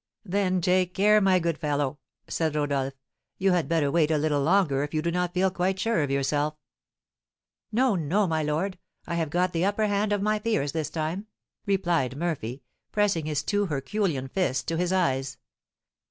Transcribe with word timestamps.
"Then 0.25 0.61
take 0.61 0.95
care, 0.95 1.21
my 1.21 1.37
good 1.37 1.59
fellow!" 1.59 1.99
said 2.27 2.55
Rodolph. 2.55 2.95
"You 3.37 3.51
had 3.51 3.69
better 3.69 3.91
wait 3.91 4.09
a 4.09 4.17
little 4.17 4.41
longer 4.41 4.81
if 4.81 4.95
you 4.95 5.01
do 5.03 5.11
not 5.11 5.31
feel 5.35 5.51
quite 5.51 5.77
sure 5.79 6.01
of 6.01 6.09
yourself." 6.09 6.55
"No, 7.71 7.93
no, 7.93 8.25
my 8.25 8.41
lord; 8.41 8.79
I 9.05 9.13
have 9.13 9.29
got 9.29 9.53
the 9.53 9.63
upper 9.63 9.85
hand 9.85 10.11
of 10.11 10.19
my 10.23 10.39
fears 10.39 10.71
this 10.71 10.89
time!" 10.89 11.27
replied 11.67 12.17
Murphy, 12.17 12.63
pressing 12.91 13.27
his 13.27 13.43
two 13.43 13.67
herculean 13.67 14.27
fists 14.27 14.63
to 14.63 14.75
his 14.77 14.91
eyes. 14.91 15.37